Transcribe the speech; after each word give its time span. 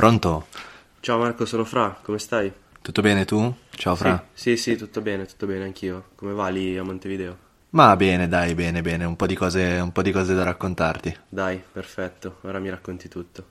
Pronto? 0.00 0.46
Ciao 1.00 1.18
Marco, 1.18 1.44
sono 1.44 1.66
Fra, 1.66 1.98
come 2.00 2.18
stai? 2.18 2.50
Tutto 2.80 3.02
bene 3.02 3.26
tu? 3.26 3.54
Ciao 3.68 3.94
Fra. 3.94 4.28
Sì, 4.32 4.56
sì, 4.56 4.70
sì, 4.70 4.76
tutto 4.78 5.02
bene, 5.02 5.26
tutto 5.26 5.44
bene 5.44 5.64
anch'io. 5.64 6.12
Come 6.14 6.32
va 6.32 6.48
lì 6.48 6.78
a 6.78 6.82
Montevideo? 6.82 7.36
Ma 7.72 7.94
bene, 7.96 8.26
dai, 8.26 8.54
bene, 8.54 8.80
bene, 8.80 9.04
un 9.04 9.14
po' 9.14 9.26
di 9.26 9.34
cose, 9.34 9.78
un 9.78 9.92
po' 9.92 10.00
di 10.00 10.10
cose 10.10 10.32
da 10.32 10.42
raccontarti. 10.42 11.14
Dai, 11.28 11.62
perfetto, 11.70 12.38
ora 12.44 12.58
mi 12.60 12.70
racconti 12.70 13.08
tutto. 13.08 13.44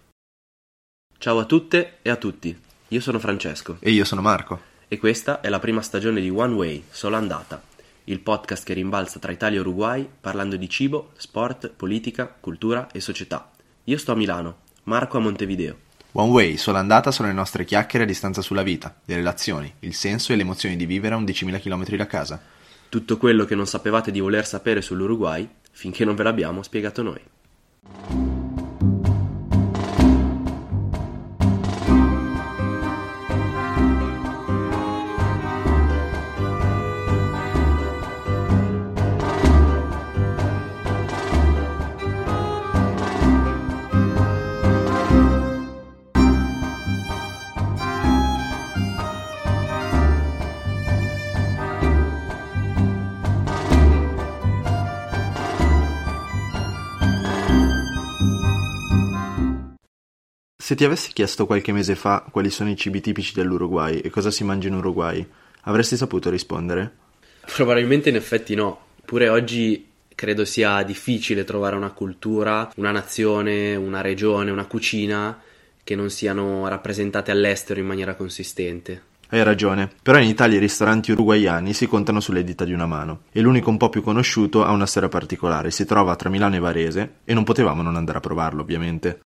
Ciao 1.20 1.38
a 1.38 1.46
tutte 1.46 1.98
e 2.02 2.10
a 2.10 2.16
tutti, 2.16 2.60
io 2.88 3.00
sono 3.00 3.20
Francesco 3.20 3.78
E 3.80 3.92
io 3.92 4.04
sono 4.04 4.22
Marco. 4.22 4.60
e 4.88 4.98
questa 4.98 5.42
è 5.42 5.50
la 5.50 5.60
prima 5.60 5.84
stagione 5.84 6.20
di 6.20 6.32
One 6.32 6.56
Way, 6.56 6.86
solo 6.90 7.16
andata, 7.16 7.62
il 8.06 8.22
podcast 8.22 8.66
che 8.66 8.74
rimbalza 8.74 9.20
tra 9.20 9.32
Italia 9.32 9.60
e 9.60 9.62
Uruguay 9.62 10.10
parlando 10.20 10.56
di 10.56 10.68
cibo, 10.68 11.12
sport, 11.16 11.70
politica, 11.70 12.26
cultura 12.40 12.88
e 12.92 13.00
società. 13.02 13.52
Io 13.84 13.98
sto 14.00 14.14
a 14.14 14.16
Milano, 14.16 14.62
Marco 14.86 15.18
a 15.18 15.20
Montevideo. 15.20 15.88
One 16.14 16.32
Way, 16.32 16.58
sola 16.58 16.80
andata 16.80 17.12
sono 17.12 17.28
le 17.28 17.36
nostre 17.36 17.66
chiacchiere 17.66 18.06
a 18.06 18.08
distanza 18.08 18.42
sulla 18.42 18.64
vita, 18.64 18.96
le 19.06 19.16
relazioni, 19.16 19.72
il 19.82 19.94
senso 19.94 20.34
e 20.34 20.36
le 20.36 20.42
emozioni 20.42 20.76
di 20.76 20.88
vivere 20.88 21.14
a 21.14 21.20
11.000 21.20 21.62
km 21.62 21.96
da 21.96 22.08
casa. 22.08 22.42
Tutto 22.90 23.18
quello 23.18 23.46
che 23.46 23.54
non 23.54 23.68
sapevate 23.68 24.10
di 24.10 24.20
voler 24.20 24.48
sapere 24.48 24.82
sull'Uruguay 24.82 25.48
finché 25.72 26.06
non 26.06 26.16
ve 26.16 26.24
l'abbiamo 26.24 26.64
spiegato 26.64 27.04
noi. 27.04 28.19
Se 60.70 60.76
ti 60.76 60.86
avessi 60.86 61.14
chiesto 61.14 61.48
qualche 61.48 61.72
mese 61.72 61.96
fa 61.96 62.24
quali 62.30 62.52
sono 62.52 62.70
i 62.70 62.76
cibi 62.76 63.02
tipici 63.02 63.34
dell'Uruguay 63.34 63.98
e 64.02 64.12
cosa 64.12 64.30
si 64.30 64.44
mangia 64.44 64.68
in 64.68 64.76
Uruguay, 64.76 65.28
avresti 65.62 65.98
saputo 65.98 66.30
rispondere? 66.30 66.92
Probabilmente 67.56 68.10
in 68.10 68.16
effetti 68.16 68.54
no. 68.54 68.80
Pure 69.04 69.30
oggi 69.30 69.88
credo 70.14 70.46
sia 70.46 70.84
difficile 70.84 71.44
trovare 71.44 71.76
una 71.76 71.90
cultura, 71.90 72.72
una 72.76 72.92
nazione, 72.92 73.76
una 73.76 74.02
regione, 74.02 74.52
una 74.52 74.68
cucina 74.68 75.42
che 75.84 75.96
non 75.96 76.12
siano 76.12 76.68
rappresentate 76.68 77.32
all'estero 77.32 77.80
in 77.80 77.88
maniera 77.88 78.14
consistente. 78.14 79.02
Hai 79.30 79.42
ragione, 79.42 79.90
però 80.04 80.20
in 80.20 80.30
Italia 80.30 80.58
i 80.58 80.62
ristoranti 80.62 81.12
uruguaiani 81.12 81.74
si 81.74 81.88
contano 81.88 82.20
sulle 82.20 82.44
dita 82.44 82.64
di 82.64 82.74
una 82.74 82.86
mano 82.86 83.22
e 83.32 83.42
l'unico 83.42 83.72
un 83.72 83.78
po' 83.78 83.90
più 83.90 84.04
conosciuto 84.04 84.64
ha 84.64 84.70
una 84.70 84.86
storia 84.86 85.10
particolare, 85.10 85.72
si 85.72 85.86
trova 85.86 86.16
tra 86.16 86.30
Milano 86.30 86.58
e 86.58 86.60
Varese 86.60 87.14
e 87.24 87.34
non 87.34 87.44
potevamo 87.44 87.82
non 87.82 87.96
andare 87.96 88.20
a 88.20 88.22
provarlo 88.22 88.62
ovviamente. 88.62 89.22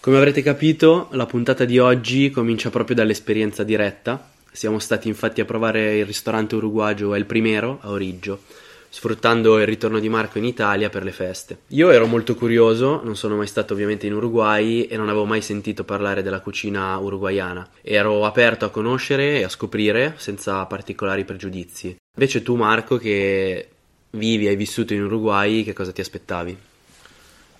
Come 0.00 0.16
avrete 0.16 0.42
capito, 0.42 1.06
la 1.12 1.26
puntata 1.26 1.64
di 1.64 1.78
oggi 1.78 2.30
comincia 2.30 2.70
proprio 2.70 2.96
dall'esperienza 2.96 3.62
diretta. 3.62 4.30
Siamo 4.50 4.80
stati 4.80 5.06
infatti 5.06 5.40
a 5.40 5.44
provare 5.44 5.98
il 5.98 6.06
ristorante 6.06 6.56
uruguagio 6.56 7.14
El 7.14 7.24
Primero 7.24 7.78
a 7.82 7.90
Origgio, 7.90 8.40
sfruttando 8.88 9.60
il 9.60 9.66
ritorno 9.66 10.00
di 10.00 10.08
Marco 10.08 10.38
in 10.38 10.44
Italia 10.44 10.88
per 10.88 11.04
le 11.04 11.12
feste. 11.12 11.58
Io 11.68 11.90
ero 11.90 12.06
molto 12.06 12.34
curioso, 12.34 13.00
non 13.04 13.14
sono 13.14 13.36
mai 13.36 13.46
stato 13.46 13.74
ovviamente 13.74 14.08
in 14.08 14.14
Uruguay 14.14 14.82
e 14.84 14.96
non 14.96 15.08
avevo 15.08 15.24
mai 15.24 15.40
sentito 15.40 15.84
parlare 15.84 16.22
della 16.22 16.40
cucina 16.40 16.96
uruguaiana. 16.96 17.68
Ero 17.80 18.24
aperto 18.24 18.64
a 18.64 18.70
conoscere 18.70 19.38
e 19.38 19.44
a 19.44 19.48
scoprire 19.48 20.14
senza 20.16 20.64
particolari 20.66 21.24
pregiudizi. 21.24 21.96
Invece 22.16 22.42
tu 22.42 22.56
Marco 22.56 22.96
che 22.96 23.68
vivi 24.10 24.46
e 24.46 24.50
hai 24.50 24.56
vissuto 24.56 24.94
in 24.94 25.02
Uruguay, 25.02 25.64
che 25.64 25.72
cosa 25.72 25.92
ti 25.92 26.00
aspettavi? 26.00 26.56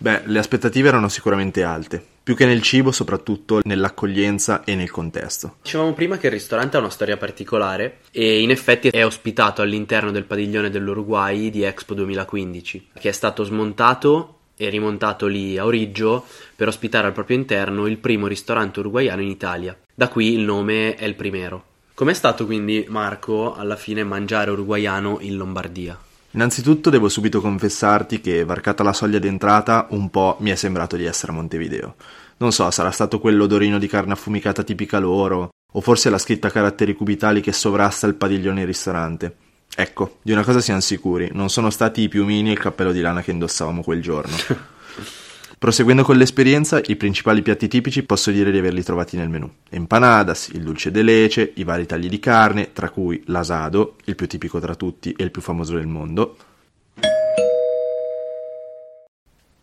Beh, 0.01 0.23
le 0.27 0.39
aspettative 0.39 0.89
erano 0.89 1.09
sicuramente 1.09 1.65
alte, 1.65 2.05
più 2.23 2.37
che 2.37 2.47
nel 2.47 2.63
cibo, 2.63 2.93
soprattutto 2.93 3.61
nell'accoglienza 3.65 4.63
e 4.63 4.77
nel 4.77 4.93
contesto. 4.93 5.57
Dicevamo 5.63 5.93
prima 5.93 6.19
che 6.19 6.27
il 6.27 6.33
ristorante 6.35 6.77
ha 6.77 6.81
una 6.81 6.91
storia 6.91 7.17
particolare 7.17 7.99
e 8.13 8.41
in 8.41 8.51
effetti 8.51 8.89
è 8.89 9.05
ospitato 9.05 9.61
all'interno 9.61 10.13
del 10.13 10.23
padiglione 10.23 10.71
dell'Uruguay 10.71 11.51
di 11.51 11.65
Expo 11.65 11.95
2015, 11.95 12.91
che 12.97 13.09
è 13.09 13.13
stato 13.13 13.43
smontato 13.43 14.35
e 14.57 14.69
rimontato 14.69 15.27
lì 15.27 15.59
a 15.59 15.65
Origgio 15.65 16.25
per 16.55 16.69
ospitare 16.69 17.09
al 17.09 17.13
proprio 17.13 17.37
interno 17.37 17.87
il 17.87 17.99
primo 17.99 18.29
ristorante 18.29 18.79
uruguaiano 18.79 19.23
in 19.23 19.29
Italia. 19.29 19.77
Da 19.93 20.09
qui 20.09 20.33
il 20.33 20.41
nome 20.41 20.95
è 20.95 21.05
il 21.07 21.15
primero. 21.17 21.65
Com'è 21.95 22.15
stato 22.15 22.47
quindi, 22.47 22.87
Marco, 22.89 23.55
alla 23.57 23.75
fine 23.75 24.05
mangiare 24.05 24.53
uruguaiano 24.53 25.19
in 25.23 25.37
Lombardia? 25.37 25.99
Innanzitutto 26.39 26.89
devo 26.89 27.09
subito 27.09 27.41
confessarti 27.41 28.21
che, 28.21 28.45
varcata 28.45 28.85
la 28.85 28.93
soglia 28.93 29.19
d'entrata, 29.19 29.89
un 29.91 30.09
po' 30.09 30.37
mi 30.39 30.51
è 30.51 30.55
sembrato 30.55 30.95
di 30.95 31.05
essere 31.05 31.33
a 31.33 31.35
Montevideo. 31.35 31.97
Non 32.37 32.53
so, 32.53 32.71
sarà 32.71 32.93
stato 32.93 33.19
quell'odorino 33.19 33.77
di 33.77 33.89
carne 33.89 34.13
affumicata 34.13 34.63
tipica 34.63 35.01
loro, 35.01 35.49
o 35.73 35.81
forse 35.81 36.11
la 36.11 36.19
scritta 36.19 36.47
a 36.47 36.53
caratteri 36.53 36.95
cubitali 36.95 37.41
che 37.41 37.51
sovrasta 37.51 38.07
il 38.07 38.15
padiglione 38.15 38.65
ristorante. 38.65 39.35
Ecco, 39.75 40.19
di 40.23 40.31
una 40.31 40.45
cosa 40.45 40.61
siamo 40.61 40.79
sicuri, 40.79 41.29
non 41.33 41.51
sono 41.51 41.71
stati 41.71 42.03
i 42.03 42.09
piumini 42.09 42.51
e 42.51 42.53
il 42.53 42.61
cappello 42.61 42.93
di 42.93 43.01
lana 43.01 43.21
che 43.21 43.33
indossavamo 43.33 43.83
quel 43.83 44.01
giorno. 44.01 44.37
Proseguendo 45.59 46.05
con 46.05 46.17
l'esperienza, 46.17 46.81
i 46.87 46.95
principali 46.95 47.43
piatti 47.43 47.67
tipici 47.67 48.05
posso 48.05 48.31
dire 48.31 48.53
di 48.53 48.59
averli 48.59 48.85
trovati 48.85 49.17
nel 49.17 49.29
menù. 49.29 49.51
Empanadas, 49.69 50.51
il 50.53 50.63
dulce 50.63 50.93
de 50.93 51.03
leche, 51.03 51.53
i 51.57 51.65
vari 51.65 51.85
tagli 51.85 52.09
di 52.09 52.21
carne, 52.21 52.73
tra 52.73 52.91
cui 52.91 53.21
l'asado, 53.27 53.97
il 54.05 54.15
più 54.15 54.29
tipico 54.29 54.61
tra 54.61 54.77
tutti 54.77 55.13
e 55.17 55.25
il 55.25 55.33
più 55.33 55.43
famoso 55.43 55.75
del 55.75 55.89
mondo, 55.89 56.37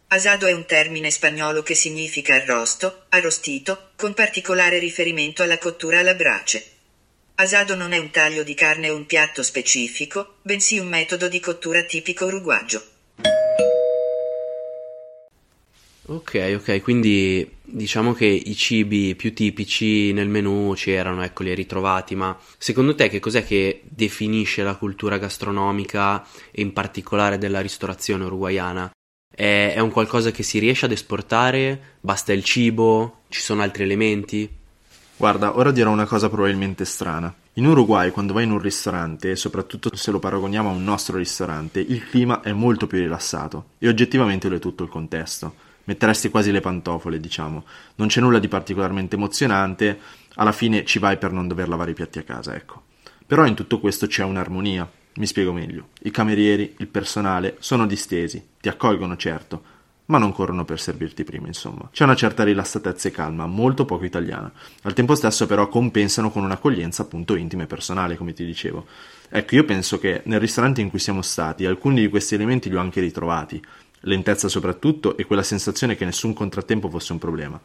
Asado 0.08 0.46
è 0.46 0.54
un 0.54 0.66
termine 0.66 1.12
spagnolo 1.12 1.62
che 1.62 1.76
significa 1.76 2.36
arrosto, 2.36 3.06
arrostito, 3.10 3.90
con 3.98 4.14
particolare 4.14 4.80
riferimento 4.80 5.44
alla 5.44 5.58
cottura 5.58 6.00
alla 6.00 6.14
brace. 6.14 6.64
Asado 7.36 7.76
non 7.76 7.92
è 7.92 7.98
un 7.98 8.12
taglio 8.12 8.44
di 8.44 8.54
carne 8.54 8.90
o 8.90 8.96
un 8.96 9.06
piatto 9.06 9.44
specifico, 9.44 10.36
bensì 10.42 10.78
un 10.78 10.88
metodo 10.88 11.28
di 11.28 11.42
cottura 11.42 11.84
tipico 11.84 12.26
uruguagio. 12.26 12.95
Ok, 16.08 16.58
ok, 16.60 16.82
quindi 16.84 17.50
diciamo 17.64 18.14
che 18.14 18.26
i 18.26 18.56
cibi 18.56 19.16
più 19.16 19.34
tipici 19.34 20.14
nel 20.14 20.30
menù 20.30 20.74
c'erano, 20.76 21.24
ecco, 21.24 21.42
li 21.42 21.50
hai 21.50 21.56
ritrovati, 21.56 22.14
ma 22.14 22.38
secondo 22.60 22.94
te 22.94 23.10
che 23.10 23.20
cos'è 23.20 23.44
che 23.44 23.82
definisce 23.86 24.62
la 24.62 24.76
cultura 24.76 25.18
gastronomica 25.18 26.24
e 26.52 26.62
in 26.62 26.74
particolare 26.74 27.40
della 27.40 27.60
ristorazione 27.60 28.26
uruguaiana? 28.26 28.92
È, 29.36 29.74
è 29.74 29.80
un 29.80 29.90
qualcosa 29.90 30.30
che 30.30 30.44
si 30.44 30.60
riesce 30.60 30.86
ad 30.86 30.92
esportare? 30.92 31.98
Basta 32.02 32.34
il 32.34 32.44
cibo? 32.44 33.22
Ci 33.28 33.42
sono 33.42 33.64
altri 33.64 33.82
elementi? 33.82 34.48
Guarda, 35.18 35.58
ora 35.58 35.72
dirò 35.72 35.90
una 35.90 36.06
cosa 36.06 36.30
probabilmente 36.30 36.86
strana. 36.86 37.34
In 37.54 37.66
Uruguay, 37.66 38.12
quando 38.12 38.34
vai 38.34 38.44
in 38.44 38.52
un 38.52 38.60
ristorante, 38.60 39.36
soprattutto 39.36 39.96
se 39.96 40.12
lo 40.12 40.20
paragoniamo 40.20 40.70
a 40.70 40.74
un 40.74 40.84
nostro 40.84 41.18
ristorante, 41.18 41.80
il 41.80 42.08
clima 42.08 42.42
è 42.42 42.52
molto 42.52 42.86
più 42.86 43.00
rilassato 43.00 43.70
e 43.80 43.88
oggettivamente 43.88 44.50
lo 44.50 44.58
è 44.58 44.60
tutto 44.60 44.84
il 44.84 44.90
contesto. 44.90 45.74
Metteresti 45.86 46.30
quasi 46.30 46.52
le 46.52 46.62
pantofole, 46.62 47.20
diciamo. 47.20 47.64
Non 47.96 48.08
c'è 48.08 48.22
nulla 48.22 48.40
di 48.40 48.48
particolarmente 48.48 49.16
emozionante, 49.16 50.00
alla 50.36 50.52
fine 50.52 50.86
ci 50.86 51.00
vai 51.00 51.18
per 51.18 51.32
non 51.32 51.48
dover 51.48 51.70
lavare 51.70 51.92
i 51.92 51.96
piatti 51.96 52.20
a 52.20 52.24
casa, 52.24 52.56
ecco. 52.56 52.84
Però 53.26 53.46
in 53.46 53.56
tutto 53.56 53.80
questo 53.80 54.08
c'è 54.08 54.24
un'armonia. 54.24 54.90
Mi 55.16 55.26
spiego 55.26 55.54
meglio. 55.54 55.90
I 56.02 56.12
camerieri, 56.12 56.76
il 56.80 56.88
personale 56.88 57.56
sono 57.60 57.88
distesi, 57.88 58.46
ti 58.60 58.68
accolgono 58.68 59.16
certo, 59.16 59.64
ma 60.08 60.18
non 60.18 60.34
corrono 60.34 60.66
per 60.66 60.80
servirti 60.80 61.24
prima, 61.24 61.48
insomma. 61.48 61.90
C'è 61.92 62.04
una 62.04 62.16
certa 62.16 62.44
rilassatezza 62.44 63.08
e 63.08 63.12
calma, 63.12 63.48
molto 63.48 63.86
poco 63.86 64.06
italiana. 64.06 64.52
Al 64.84 64.94
tempo 64.94 65.16
stesso, 65.16 65.48
però, 65.48 65.68
compensano 65.70 66.30
con 66.30 66.44
un'accoglienza 66.44 67.04
appunto 67.04 67.36
intima 67.36 67.64
e 67.64 67.68
personale, 67.68 68.18
come 68.18 68.34
ti 68.34 68.46
dicevo. 68.46 68.86
Ecco, 69.30 69.56
io 69.56 69.64
penso 69.64 69.98
che 69.98 70.22
nel 70.26 70.40
ristorante 70.40 70.82
in 70.82 70.90
cui 70.90 71.00
siamo 71.00 71.22
stati, 71.22 71.66
alcuni 71.66 72.02
di 72.02 72.10
questi 72.10 72.36
elementi 72.36 72.70
li 72.70 72.76
ho 72.76 72.80
anche 72.80 73.00
ritrovati. 73.00 73.64
Lentezza 74.06 74.48
soprattutto 74.48 75.18
e 75.18 75.26
quella 75.26 75.42
sensazione 75.42 75.96
che 75.96 76.06
nessun 76.06 76.34
contrattempo 76.34 76.90
fosse 76.90 77.12
un 77.12 77.18
problema. 77.18 77.60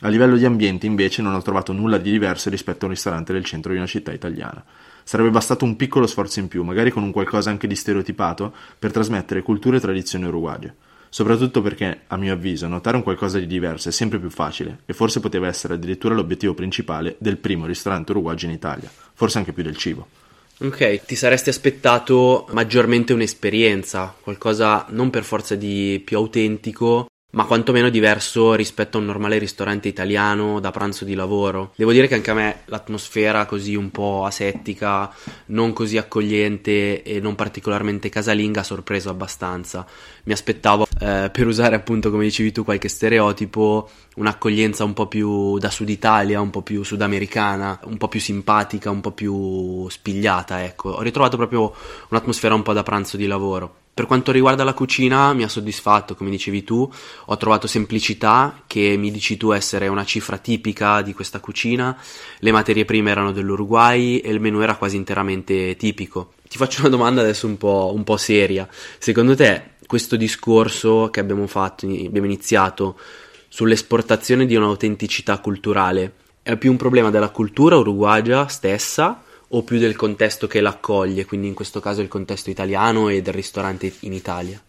A 0.00 0.08
livello 0.08 0.36
di 0.36 0.44
ambiente, 0.44 0.86
invece, 0.86 1.22
non 1.22 1.34
ho 1.34 1.42
trovato 1.42 1.72
nulla 1.72 1.98
di 1.98 2.10
diverso 2.10 2.50
rispetto 2.50 2.84
a 2.84 2.88
un 2.88 2.94
ristorante 2.94 3.32
del 3.32 3.44
centro 3.44 3.70
di 3.70 3.78
una 3.78 3.86
città 3.86 4.12
italiana. 4.12 4.64
Sarebbe 5.04 5.30
bastato 5.30 5.64
un 5.64 5.76
piccolo 5.76 6.08
sforzo 6.08 6.40
in 6.40 6.48
più, 6.48 6.64
magari 6.64 6.90
con 6.90 7.04
un 7.04 7.12
qualcosa 7.12 7.50
anche 7.50 7.68
di 7.68 7.76
stereotipato, 7.76 8.52
per 8.76 8.90
trasmettere 8.90 9.42
culture 9.42 9.76
e 9.76 9.80
tradizioni 9.80 10.24
uruguagie. 10.24 10.74
Soprattutto 11.10 11.62
perché, 11.62 12.00
a 12.08 12.16
mio 12.16 12.32
avviso, 12.32 12.66
notare 12.66 12.96
un 12.96 13.04
qualcosa 13.04 13.38
di 13.38 13.46
diverso 13.46 13.88
è 13.88 13.92
sempre 13.92 14.18
più 14.18 14.30
facile 14.30 14.80
e 14.86 14.94
forse 14.94 15.20
poteva 15.20 15.46
essere 15.46 15.74
addirittura 15.74 16.16
l'obiettivo 16.16 16.54
principale 16.54 17.14
del 17.20 17.36
primo 17.36 17.66
ristorante 17.66 18.10
uruguagio 18.10 18.46
in 18.46 18.52
Italia, 18.52 18.90
forse 19.12 19.38
anche 19.38 19.52
più 19.52 19.62
del 19.62 19.76
cibo. 19.76 20.23
Ok, 20.60 21.04
ti 21.04 21.16
saresti 21.16 21.48
aspettato 21.48 22.46
maggiormente 22.50 23.12
un'esperienza, 23.12 24.14
qualcosa 24.20 24.86
non 24.90 25.10
per 25.10 25.24
forza 25.24 25.56
di 25.56 26.00
più 26.04 26.16
autentico, 26.16 27.06
ma 27.34 27.44
quantomeno 27.44 27.90
diverso 27.90 28.54
rispetto 28.54 28.96
a 28.96 29.00
un 29.00 29.06
normale 29.06 29.38
ristorante 29.38 29.88
italiano 29.88 30.60
da 30.60 30.70
pranzo 30.70 31.04
di 31.04 31.14
lavoro. 31.14 31.72
Devo 31.76 31.92
dire 31.92 32.06
che 32.06 32.14
anche 32.14 32.30
a 32.30 32.34
me 32.34 32.60
l'atmosfera 32.66 33.44
così 33.44 33.74
un 33.74 33.90
po' 33.90 34.24
asettica, 34.24 35.12
non 35.46 35.72
così 35.72 35.98
accogliente 35.98 37.02
e 37.02 37.20
non 37.20 37.34
particolarmente 37.34 38.08
casalinga 38.08 38.60
ha 38.60 38.64
sorpreso 38.64 39.10
abbastanza. 39.10 39.86
Mi 40.24 40.32
aspettavo, 40.32 40.86
eh, 41.00 41.28
per 41.32 41.46
usare 41.46 41.74
appunto 41.74 42.10
come 42.10 42.24
dicevi 42.24 42.52
tu 42.52 42.64
qualche 42.64 42.88
stereotipo, 42.88 43.90
un'accoglienza 44.16 44.84
un 44.84 44.92
po' 44.92 45.08
più 45.08 45.58
da 45.58 45.70
Sud 45.70 45.88
Italia, 45.88 46.40
un 46.40 46.50
po' 46.50 46.62
più 46.62 46.84
sudamericana, 46.84 47.80
un 47.84 47.96
po' 47.96 48.08
più 48.08 48.20
simpatica, 48.20 48.90
un 48.90 49.00
po' 49.00 49.10
più 49.10 49.88
spigliata, 49.88 50.62
ecco. 50.62 50.90
Ho 50.90 51.02
ritrovato 51.02 51.36
proprio 51.36 51.74
un'atmosfera 52.10 52.54
un 52.54 52.62
po' 52.62 52.72
da 52.72 52.84
pranzo 52.84 53.16
di 53.16 53.26
lavoro. 53.26 53.82
Per 53.94 54.06
quanto 54.06 54.32
riguarda 54.32 54.64
la 54.64 54.74
cucina 54.74 55.32
mi 55.34 55.44
ha 55.44 55.48
soddisfatto, 55.48 56.16
come 56.16 56.28
dicevi 56.28 56.64
tu, 56.64 56.92
ho 57.26 57.36
trovato 57.36 57.68
semplicità 57.68 58.62
che 58.66 58.96
mi 58.98 59.12
dici 59.12 59.36
tu 59.36 59.52
essere 59.52 59.86
una 59.86 60.04
cifra 60.04 60.36
tipica 60.36 61.00
di 61.00 61.14
questa 61.14 61.38
cucina, 61.38 61.96
le 62.40 62.50
materie 62.50 62.84
prime 62.84 63.12
erano 63.12 63.30
dell'Uruguay 63.30 64.18
e 64.18 64.32
il 64.32 64.40
menù 64.40 64.58
era 64.58 64.74
quasi 64.74 64.96
interamente 64.96 65.76
tipico. 65.76 66.32
Ti 66.48 66.58
faccio 66.58 66.80
una 66.80 66.88
domanda 66.88 67.20
adesso 67.20 67.46
un 67.46 67.56
po', 67.56 67.92
un 67.94 68.02
po 68.02 68.16
seria, 68.16 68.68
secondo 68.98 69.36
te 69.36 69.74
questo 69.86 70.16
discorso 70.16 71.08
che 71.12 71.20
abbiamo 71.20 71.46
fatto, 71.46 71.86
abbiamo 71.86 72.26
iniziato 72.26 72.98
sull'esportazione 73.46 74.44
di 74.44 74.56
un'autenticità 74.56 75.38
culturale, 75.38 76.14
è 76.42 76.56
più 76.56 76.72
un 76.72 76.76
problema 76.76 77.10
della 77.10 77.30
cultura 77.30 77.76
uruguagia 77.76 78.48
stessa 78.48 79.22
o 79.56 79.62
più 79.62 79.78
del 79.78 79.96
contesto 79.96 80.46
che 80.46 80.60
l'accoglie, 80.60 81.24
quindi 81.24 81.46
in 81.46 81.54
questo 81.54 81.80
caso 81.80 82.00
il 82.00 82.08
contesto 82.08 82.50
italiano 82.50 83.08
e 83.08 83.22
del 83.22 83.34
ristorante 83.34 83.92
in 84.00 84.12
Italia? 84.12 84.60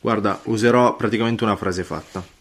Guarda, 0.00 0.40
userò 0.44 0.96
praticamente 0.96 1.44
una 1.44 1.56
frase 1.56 1.82
fatta. 1.82 2.32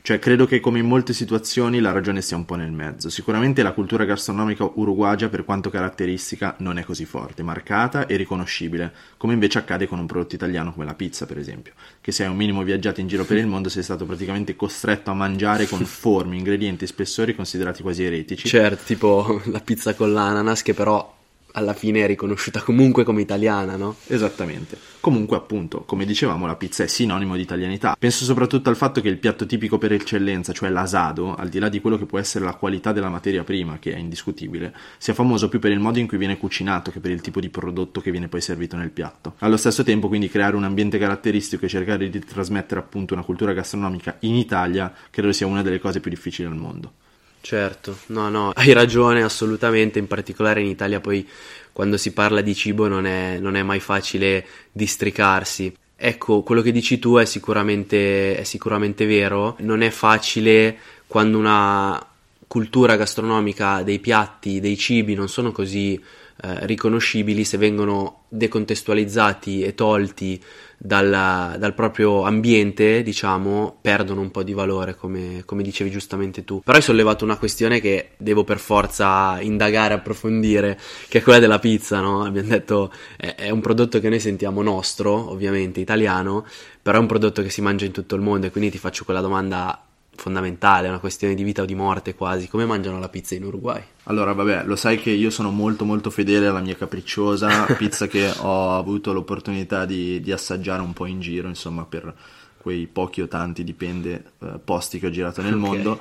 Cioè, 0.00 0.20
credo 0.20 0.46
che 0.46 0.60
come 0.60 0.78
in 0.78 0.86
molte 0.86 1.12
situazioni 1.12 1.80
la 1.80 1.90
ragione 1.90 2.22
sia 2.22 2.36
un 2.36 2.44
po' 2.44 2.54
nel 2.54 2.70
mezzo. 2.70 3.10
Sicuramente 3.10 3.62
la 3.62 3.72
cultura 3.72 4.04
gastronomica 4.04 4.70
uruguagia, 4.74 5.28
per 5.28 5.44
quanto 5.44 5.68
caratteristica, 5.68 6.54
non 6.60 6.78
è 6.78 6.84
così 6.84 7.04
forte, 7.04 7.42
marcata 7.42 8.06
e 8.06 8.16
riconoscibile, 8.16 8.92
come 9.16 9.34
invece 9.34 9.58
accade 9.58 9.88
con 9.88 9.98
un 9.98 10.06
prodotto 10.06 10.36
italiano 10.36 10.72
come 10.72 10.86
la 10.86 10.94
pizza, 10.94 11.26
per 11.26 11.38
esempio, 11.38 11.72
che 12.00 12.12
se 12.12 12.22
hai 12.22 12.30
un 12.30 12.36
minimo 12.36 12.62
viaggiato 12.62 13.00
in 13.00 13.08
giro 13.08 13.24
per 13.24 13.36
il 13.36 13.46
mondo 13.48 13.68
sei 13.68 13.82
stato 13.82 14.06
praticamente 14.06 14.54
costretto 14.54 15.10
a 15.10 15.14
mangiare 15.14 15.66
con 15.66 15.84
forme, 15.84 16.36
ingredienti 16.36 16.84
e 16.84 16.86
spessori 16.86 17.34
considerati 17.34 17.82
quasi 17.82 18.04
eretici. 18.04 18.46
Certo, 18.46 18.84
tipo 18.84 19.42
la 19.46 19.60
pizza 19.60 19.94
con 19.94 20.12
l'ananas, 20.12 20.62
che 20.62 20.72
però 20.72 21.16
alla 21.58 21.74
fine 21.74 22.02
è 22.02 22.06
riconosciuta 22.06 22.62
comunque 22.62 23.04
come 23.04 23.20
italiana, 23.20 23.76
no? 23.76 23.96
Esattamente. 24.06 24.78
Comunque, 25.00 25.36
appunto, 25.36 25.82
come 25.82 26.04
dicevamo, 26.04 26.46
la 26.46 26.56
pizza 26.56 26.82
è 26.82 26.86
sinonimo 26.86 27.36
di 27.36 27.42
italianità. 27.42 27.96
Penso 27.98 28.24
soprattutto 28.24 28.68
al 28.68 28.76
fatto 28.76 29.00
che 29.00 29.08
il 29.08 29.18
piatto 29.18 29.46
tipico 29.46 29.78
per 29.78 29.92
eccellenza, 29.92 30.52
cioè 30.52 30.70
l'asado, 30.70 31.34
al 31.34 31.48
di 31.48 31.58
là 31.58 31.68
di 31.68 31.80
quello 31.80 31.98
che 31.98 32.06
può 32.06 32.18
essere 32.18 32.44
la 32.44 32.54
qualità 32.54 32.92
della 32.92 33.08
materia 33.08 33.44
prima, 33.44 33.78
che 33.78 33.92
è 33.92 33.98
indiscutibile, 33.98 34.74
sia 34.98 35.14
famoso 35.14 35.48
più 35.48 35.58
per 35.58 35.70
il 35.70 35.80
modo 35.80 35.98
in 35.98 36.06
cui 36.06 36.18
viene 36.18 36.38
cucinato 36.38 36.90
che 36.90 37.00
per 37.00 37.10
il 37.10 37.20
tipo 37.20 37.40
di 37.40 37.48
prodotto 37.48 38.00
che 38.00 38.10
viene 38.10 38.28
poi 38.28 38.40
servito 38.40 38.76
nel 38.76 38.90
piatto. 38.90 39.34
Allo 39.38 39.56
stesso 39.56 39.82
tempo, 39.82 40.08
quindi, 40.08 40.28
creare 40.28 40.56
un 40.56 40.64
ambiente 40.64 40.98
caratteristico 40.98 41.64
e 41.64 41.68
cercare 41.68 42.08
di 42.08 42.18
trasmettere 42.18 42.80
appunto 42.80 43.14
una 43.14 43.22
cultura 43.22 43.52
gastronomica 43.52 44.16
in 44.20 44.34
Italia 44.34 44.92
credo 45.10 45.32
sia 45.32 45.46
una 45.46 45.62
delle 45.62 45.78
cose 45.78 46.00
più 46.00 46.10
difficili 46.10 46.48
al 46.48 46.56
mondo. 46.56 46.92
Certo, 47.40 47.98
no, 48.06 48.28
no, 48.28 48.50
hai 48.56 48.72
ragione 48.72 49.22
assolutamente, 49.22 49.98
in 49.98 50.06
particolare 50.06 50.60
in 50.60 50.66
Italia 50.66 51.00
poi 51.00 51.26
quando 51.72 51.96
si 51.96 52.12
parla 52.12 52.40
di 52.40 52.54
cibo 52.54 52.88
non 52.88 53.06
è, 53.06 53.38
non 53.38 53.54
è 53.54 53.62
mai 53.62 53.80
facile 53.80 54.44
districarsi. 54.72 55.74
Ecco, 55.96 56.42
quello 56.42 56.62
che 56.62 56.72
dici 56.72 56.98
tu 56.98 57.16
è 57.16 57.24
sicuramente, 57.24 58.36
è 58.36 58.44
sicuramente 58.44 59.06
vero, 59.06 59.56
non 59.60 59.82
è 59.82 59.90
facile 59.90 60.76
quando 61.06 61.38
una 61.38 62.04
cultura 62.46 62.96
gastronomica 62.96 63.82
dei 63.82 63.98
piatti, 63.98 64.60
dei 64.60 64.76
cibi 64.76 65.14
non 65.14 65.28
sono 65.28 65.52
così 65.52 65.94
eh, 65.94 66.66
riconoscibili 66.66 67.44
se 67.44 67.58
vengono 67.58 68.22
decontestualizzati 68.28 69.62
e 69.62 69.74
tolti 69.74 70.42
dal, 70.78 71.56
dal, 71.58 71.74
proprio 71.74 72.22
ambiente, 72.22 73.02
diciamo, 73.02 73.78
perdono 73.80 74.20
un 74.20 74.30
po' 74.30 74.44
di 74.44 74.52
valore, 74.52 74.94
come, 74.94 75.42
come, 75.44 75.62
dicevi 75.62 75.90
giustamente 75.90 76.44
tu. 76.44 76.62
Però 76.62 76.76
hai 76.76 76.82
sollevato 76.82 77.24
una 77.24 77.36
questione 77.36 77.80
che 77.80 78.10
devo 78.16 78.44
per 78.44 78.58
forza 78.58 79.40
indagare, 79.40 79.94
approfondire, 79.94 80.78
che 81.08 81.18
è 81.18 81.22
quella 81.22 81.40
della 81.40 81.58
pizza, 81.58 82.00
no? 82.00 82.22
Abbiamo 82.22 82.48
detto 82.48 82.92
è, 83.16 83.34
è 83.34 83.50
un 83.50 83.60
prodotto 83.60 83.98
che 83.98 84.08
noi 84.08 84.20
sentiamo 84.20 84.62
nostro, 84.62 85.30
ovviamente 85.30 85.80
italiano, 85.80 86.46
però 86.80 86.98
è 86.98 87.00
un 87.00 87.06
prodotto 87.06 87.42
che 87.42 87.50
si 87.50 87.60
mangia 87.60 87.84
in 87.84 87.92
tutto 87.92 88.14
il 88.14 88.22
mondo 88.22 88.46
e 88.46 88.50
quindi 88.50 88.70
ti 88.70 88.78
faccio 88.78 89.04
quella 89.04 89.20
domanda 89.20 89.82
fondamentale, 90.18 90.88
una 90.88 90.98
questione 90.98 91.34
di 91.34 91.42
vita 91.42 91.62
o 91.62 91.64
di 91.64 91.74
morte 91.74 92.14
quasi. 92.14 92.48
Come 92.48 92.66
mangiano 92.66 92.98
la 92.98 93.08
pizza 93.08 93.34
in 93.34 93.44
Uruguay? 93.44 93.80
Allora, 94.04 94.32
vabbè, 94.32 94.64
lo 94.64 94.76
sai 94.76 94.98
che 94.98 95.10
io 95.10 95.30
sono 95.30 95.50
molto 95.50 95.84
molto 95.84 96.10
fedele 96.10 96.48
alla 96.48 96.60
mia 96.60 96.76
capricciosa 96.76 97.66
pizza 97.78 98.06
che 98.06 98.30
ho 98.36 98.76
avuto 98.76 99.12
l'opportunità 99.12 99.84
di, 99.84 100.20
di, 100.20 100.32
assaggiare 100.32 100.82
un 100.82 100.92
po' 100.92 101.06
in 101.06 101.20
giro, 101.20 101.48
insomma, 101.48 101.84
per 101.84 102.12
quei 102.58 102.86
pochi 102.86 103.22
o 103.22 103.28
tanti, 103.28 103.62
dipende, 103.62 104.32
eh, 104.40 104.58
posti 104.62 104.98
che 104.98 105.06
ho 105.06 105.10
girato 105.10 105.40
nel 105.40 105.54
okay. 105.54 105.66
mondo 105.66 106.00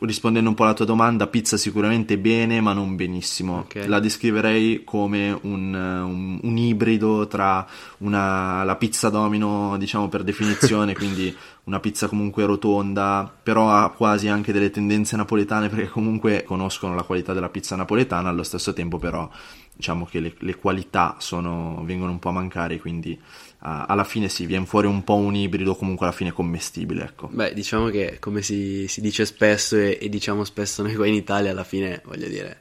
rispondendo 0.00 0.48
un 0.48 0.54
po' 0.54 0.64
alla 0.64 0.74
tua 0.74 0.84
domanda, 0.84 1.26
pizza 1.26 1.56
sicuramente 1.56 2.18
bene, 2.18 2.60
ma 2.60 2.72
non 2.72 2.96
benissimo. 2.96 3.60
Okay. 3.60 3.86
La 3.86 4.00
descriverei 4.00 4.82
come 4.84 5.30
un, 5.42 5.74
un, 5.74 6.38
un 6.42 6.56
ibrido 6.58 7.26
tra 7.26 7.66
una, 7.98 8.64
la 8.64 8.76
pizza 8.76 9.08
domino, 9.08 9.76
diciamo 9.78 10.08
per 10.08 10.22
definizione, 10.22 10.94
quindi 10.96 11.34
una 11.64 11.80
pizza 11.80 12.08
comunque 12.08 12.44
rotonda, 12.44 13.32
però 13.42 13.70
ha 13.70 13.90
quasi 13.90 14.28
anche 14.28 14.52
delle 14.52 14.70
tendenze 14.70 15.16
napoletane 15.16 15.68
perché 15.68 15.88
comunque 15.88 16.42
conoscono 16.44 16.94
la 16.94 17.02
qualità 17.02 17.32
della 17.32 17.48
pizza 17.48 17.74
napoletana, 17.76 18.28
allo 18.28 18.42
stesso 18.42 18.72
tempo 18.72 18.98
però 18.98 19.28
diciamo 19.76 20.04
che 20.04 20.20
le, 20.20 20.34
le 20.38 20.56
qualità 20.56 21.16
sono, 21.18 21.82
vengono 21.84 22.12
un 22.12 22.18
po' 22.18 22.28
a 22.28 22.32
mancare, 22.32 22.78
quindi 22.78 23.18
alla 23.66 24.04
fine 24.04 24.28
sì, 24.28 24.44
viene 24.44 24.66
fuori 24.66 24.86
un 24.86 25.02
po' 25.04 25.14
un 25.14 25.34
ibrido 25.34 25.74
comunque 25.74 26.06
alla 26.06 26.14
fine 26.14 26.32
commestibile. 26.32 27.04
Ecco. 27.04 27.28
Beh, 27.28 27.54
diciamo 27.54 27.88
che 27.88 28.18
come 28.20 28.42
si, 28.42 28.86
si 28.88 29.00
dice 29.00 29.24
spesso 29.24 29.76
e, 29.76 29.98
e, 30.00 30.08
diciamo 30.10 30.44
spesso 30.44 30.82
noi 30.82 30.94
qua 30.94 31.06
in 31.06 31.14
Italia, 31.14 31.50
alla 31.50 31.64
fine 31.64 32.02
voglio 32.04 32.28
dire, 32.28 32.58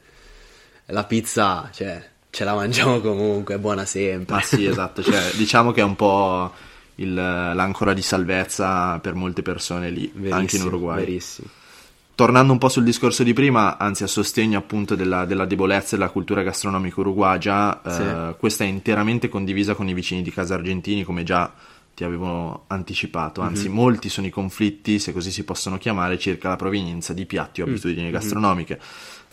la 0.87 1.03
pizza, 1.03 1.69
cioè, 1.73 2.01
ce 2.29 2.43
la 2.45 2.55
mangiamo 2.55 3.01
comunque, 3.01 3.55
è 3.55 3.57
buona 3.57 3.83
sempre. 3.83 4.35
Ah 4.35 4.41
sì, 4.41 4.63
esatto, 4.65 5.03
cioè, 5.03 5.31
diciamo 5.35 5.71
che 5.71 5.81
è 5.81 5.83
un 5.83 5.95
po' 5.97 6.51
il, 6.95 7.13
l'ancora 7.13 7.93
di 7.93 8.01
salvezza 8.01 8.97
per 8.99 9.13
molte 9.13 9.41
persone 9.41 9.89
lì, 9.89 10.09
verissimo, 10.13 10.35
anche 10.35 10.55
in 10.55 10.63
Uruguay. 10.63 10.99
Verissimo 10.99 11.47
tornando 12.15 12.51
un 12.51 12.59
po' 12.59 12.69
sul 12.69 12.83
discorso 12.83 13.23
di 13.23 13.33
prima, 13.33 13.77
anzi 13.77 14.03
a 14.03 14.07
sostegno 14.07 14.57
appunto 14.57 14.95
della, 14.95 15.25
della 15.25 15.45
debolezza 15.45 15.95
della 15.95 16.09
cultura 16.09 16.43
gastronomica 16.43 16.99
uruguagia, 16.99 17.81
sì. 17.85 18.01
eh, 18.01 18.35
questa 18.37 18.63
è 18.63 18.67
interamente 18.67 19.29
condivisa 19.29 19.73
con 19.73 19.87
i 19.87 19.93
vicini 19.93 20.21
di 20.21 20.31
casa 20.31 20.55
argentini, 20.55 21.03
come 21.03 21.23
già 21.23 21.51
ti 21.95 22.03
avevo 22.03 22.63
anticipato, 22.67 23.41
anzi 23.41 23.67
mm-hmm. 23.67 23.75
molti 23.75 24.09
sono 24.09 24.25
i 24.25 24.31
conflitti, 24.31 24.97
se 24.97 25.13
così 25.13 25.31
si 25.31 25.43
possono 25.43 25.77
chiamare, 25.77 26.17
circa 26.17 26.49
la 26.49 26.55
provenienza 26.55 27.13
di 27.13 27.25
piatti 27.25 27.61
o 27.61 27.65
mm. 27.65 27.69
abitudini 27.69 28.01
mm-hmm. 28.03 28.11
gastronomiche. 28.11 28.79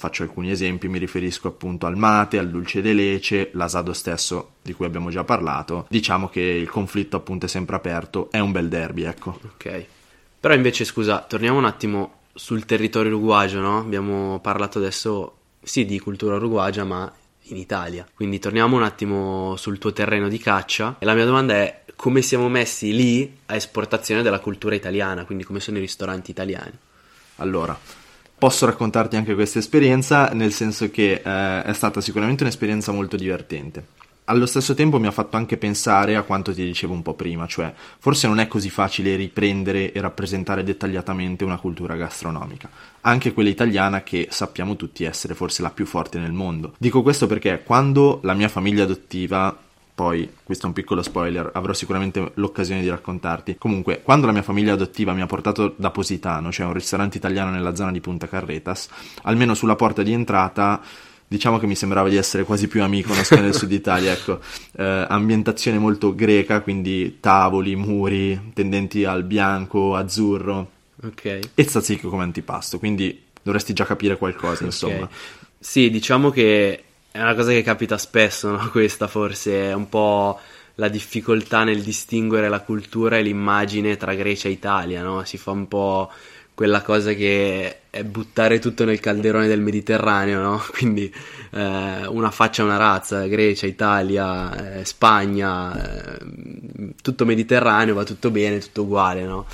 Faccio 0.00 0.22
alcuni 0.22 0.50
esempi, 0.50 0.88
mi 0.88 0.98
riferisco 0.98 1.48
appunto 1.48 1.86
al 1.86 1.96
mate, 1.96 2.38
al 2.38 2.48
dulce 2.48 2.80
de 2.80 2.94
lece, 2.94 3.50
l'asado 3.52 3.92
stesso 3.92 4.52
di 4.62 4.72
cui 4.72 4.86
abbiamo 4.86 5.10
già 5.10 5.24
parlato. 5.24 5.86
Diciamo 5.90 6.28
che 6.28 6.40
il 6.40 6.70
conflitto 6.70 7.16
appunto 7.16 7.44
è 7.44 7.48
sempre 7.48 7.76
aperto, 7.76 8.30
è 8.30 8.38
un 8.38 8.50
bel 8.50 8.68
derby, 8.68 9.02
ecco. 9.02 9.38
Ok. 9.44 9.84
Però 10.40 10.54
invece 10.54 10.84
scusa, 10.84 11.20
torniamo 11.20 11.58
un 11.58 11.66
attimo 11.66 12.19
sul 12.40 12.64
territorio 12.64 13.14
uruguagio, 13.14 13.60
no? 13.60 13.80
Abbiamo 13.80 14.38
parlato 14.40 14.78
adesso 14.78 15.34
sì 15.62 15.84
di 15.84 15.98
cultura 15.98 16.36
uruguagia, 16.36 16.84
ma 16.84 17.12
in 17.42 17.58
Italia. 17.58 18.06
Quindi 18.14 18.38
torniamo 18.38 18.76
un 18.76 18.82
attimo 18.82 19.56
sul 19.56 19.76
tuo 19.76 19.92
terreno 19.92 20.26
di 20.26 20.38
caccia 20.38 20.96
e 20.98 21.04
la 21.04 21.12
mia 21.12 21.26
domanda 21.26 21.52
è 21.52 21.82
come 21.96 22.22
siamo 22.22 22.48
messi 22.48 22.94
lì 22.94 23.40
a 23.44 23.56
esportazione 23.56 24.22
della 24.22 24.38
cultura 24.38 24.74
italiana, 24.74 25.26
quindi 25.26 25.44
come 25.44 25.60
sono 25.60 25.76
i 25.76 25.80
ristoranti 25.80 26.30
italiani. 26.30 26.72
Allora, 27.36 27.78
posso 28.38 28.64
raccontarti 28.64 29.16
anche 29.16 29.34
questa 29.34 29.58
esperienza, 29.58 30.30
nel 30.32 30.54
senso 30.54 30.90
che 30.90 31.20
eh, 31.22 31.62
è 31.62 31.72
stata 31.74 32.00
sicuramente 32.00 32.42
un'esperienza 32.42 32.90
molto 32.90 33.16
divertente 33.16 33.99
allo 34.30 34.46
stesso 34.46 34.74
tempo 34.74 35.00
mi 35.00 35.08
ha 35.08 35.10
fatto 35.10 35.36
anche 35.36 35.56
pensare 35.56 36.14
a 36.14 36.22
quanto 36.22 36.54
ti 36.54 36.64
dicevo 36.64 36.92
un 36.92 37.02
po' 37.02 37.14
prima, 37.14 37.46
cioè 37.46 37.72
forse 37.98 38.28
non 38.28 38.38
è 38.38 38.46
così 38.46 38.70
facile 38.70 39.16
riprendere 39.16 39.92
e 39.92 40.00
rappresentare 40.00 40.62
dettagliatamente 40.62 41.42
una 41.42 41.58
cultura 41.58 41.96
gastronomica, 41.96 42.70
anche 43.00 43.32
quella 43.32 43.48
italiana 43.48 44.02
che 44.02 44.28
sappiamo 44.30 44.76
tutti 44.76 45.02
essere 45.02 45.34
forse 45.34 45.62
la 45.62 45.70
più 45.70 45.84
forte 45.84 46.20
nel 46.20 46.32
mondo. 46.32 46.74
Dico 46.78 47.02
questo 47.02 47.26
perché 47.26 47.62
quando 47.64 48.20
la 48.22 48.34
mia 48.34 48.48
famiglia 48.48 48.84
adottiva 48.84 49.56
poi 49.92 50.32
questo 50.44 50.64
è 50.64 50.68
un 50.68 50.74
piccolo 50.74 51.02
spoiler, 51.02 51.50
avrò 51.52 51.74
sicuramente 51.74 52.30
l'occasione 52.34 52.80
di 52.80 52.88
raccontarti. 52.88 53.56
Comunque, 53.58 54.00
quando 54.02 54.24
la 54.24 54.32
mia 54.32 54.40
famiglia 54.40 54.72
adottiva 54.72 55.12
mi 55.12 55.20
ha 55.20 55.26
portato 55.26 55.74
da 55.76 55.90
Positano, 55.90 56.50
cioè 56.50 56.64
un 56.64 56.72
ristorante 56.72 57.18
italiano 57.18 57.50
nella 57.50 57.74
zona 57.74 57.92
di 57.92 58.00
Punta 58.00 58.26
Carretas, 58.26 58.88
almeno 59.24 59.52
sulla 59.52 59.76
porta 59.76 60.02
di 60.02 60.14
entrata 60.14 60.80
diciamo 61.30 61.60
che 61.60 61.66
mi 61.68 61.76
sembrava 61.76 62.08
di 62.08 62.16
essere 62.16 62.42
quasi 62.42 62.66
più 62.66 62.82
amico 62.82 63.10
nascosto 63.14 63.40
nel 63.40 63.54
sud 63.54 63.70
Italia, 63.70 64.10
ecco, 64.18 64.40
eh, 64.76 65.06
ambientazione 65.08 65.78
molto 65.78 66.12
greca, 66.12 66.60
quindi 66.60 67.18
tavoli, 67.20 67.76
muri, 67.76 68.50
tendenti 68.52 69.04
al 69.04 69.22
bianco, 69.22 69.94
azzurro, 69.94 70.70
Ok. 71.04 71.38
e 71.54 71.64
tzatziki 71.64 72.08
come 72.08 72.24
antipasto, 72.24 72.80
quindi 72.80 73.26
dovresti 73.42 73.72
già 73.72 73.84
capire 73.84 74.16
qualcosa, 74.18 74.64
insomma. 74.64 75.04
Ok. 75.04 75.10
Sì, 75.56 75.88
diciamo 75.88 76.30
che 76.30 76.82
è 77.12 77.20
una 77.20 77.36
cosa 77.36 77.52
che 77.52 77.62
capita 77.62 77.96
spesso, 77.96 78.50
no? 78.50 78.68
Questa 78.72 79.06
forse 79.06 79.68
è 79.68 79.72
un 79.72 79.88
po' 79.88 80.36
la 80.74 80.88
difficoltà 80.88 81.62
nel 81.62 81.82
distinguere 81.82 82.48
la 82.48 82.60
cultura 82.60 83.18
e 83.18 83.22
l'immagine 83.22 83.96
tra 83.96 84.14
Grecia 84.14 84.48
e 84.48 84.52
Italia, 84.52 85.02
no? 85.02 85.22
Si 85.24 85.38
fa 85.38 85.52
un 85.52 85.68
po' 85.68 86.10
quella 86.54 86.82
cosa 86.82 87.12
che 87.12 87.79
è 87.90 88.04
buttare 88.04 88.60
tutto 88.60 88.84
nel 88.84 89.00
calderone 89.00 89.48
del 89.48 89.60
Mediterraneo, 89.60 90.40
no? 90.40 90.62
Quindi 90.70 91.12
eh, 91.50 92.06
una 92.06 92.30
faccia 92.30 92.62
una 92.62 92.76
razza, 92.76 93.26
Grecia, 93.26 93.66
Italia, 93.66 94.78
eh, 94.78 94.84
Spagna, 94.84 96.14
eh, 96.14 96.18
tutto 97.02 97.24
Mediterraneo, 97.24 97.94
va 97.94 98.04
tutto 98.04 98.30
bene, 98.30 98.60
tutto 98.60 98.82
uguale, 98.82 99.24
no? 99.24 99.46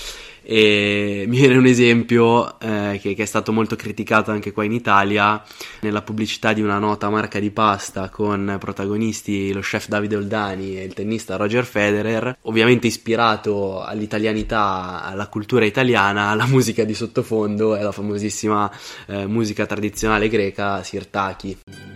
E 0.48 1.24
mi 1.26 1.38
viene 1.38 1.56
un 1.56 1.66
esempio 1.66 2.60
eh, 2.60 2.98
che, 3.02 3.14
che 3.14 3.22
è 3.24 3.26
stato 3.26 3.52
molto 3.52 3.74
criticato 3.74 4.30
anche 4.30 4.52
qua 4.52 4.62
in 4.62 4.72
Italia 4.72 5.42
nella 5.80 6.02
pubblicità 6.02 6.52
di 6.52 6.62
una 6.62 6.78
nota 6.78 7.10
marca 7.10 7.40
di 7.40 7.50
pasta 7.50 8.08
con 8.10 8.56
protagonisti 8.60 9.52
lo 9.52 9.60
chef 9.60 9.88
Davide 9.88 10.14
Oldani 10.14 10.78
e 10.78 10.84
il 10.84 10.94
tennista 10.94 11.34
Roger 11.34 11.64
Federer, 11.64 12.38
ovviamente 12.42 12.86
ispirato 12.86 13.82
all'italianità, 13.82 15.02
alla 15.02 15.26
cultura 15.26 15.64
italiana, 15.64 16.32
la 16.34 16.46
musica 16.46 16.84
di 16.84 16.94
sottofondo 16.94 17.74
è 17.74 17.82
la 17.82 17.92
famosissima 17.92 18.70
eh, 19.06 19.26
musica 19.26 19.66
tradizionale 19.66 20.28
greca 20.28 20.82
Sirtaki. 20.84 21.95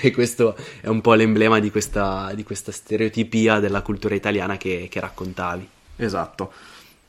E 0.00 0.10
questo 0.12 0.56
è 0.80 0.88
un 0.88 1.00
po' 1.00 1.14
l'emblema 1.14 1.58
di 1.58 1.70
questa, 1.70 2.32
di 2.34 2.42
questa 2.42 2.72
stereotipia 2.72 3.58
della 3.58 3.82
cultura 3.82 4.14
italiana 4.14 4.56
che, 4.56 4.88
che 4.90 5.00
raccontavi. 5.00 5.68
Esatto. 5.96 6.52